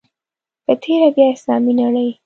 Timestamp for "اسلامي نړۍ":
1.35-2.09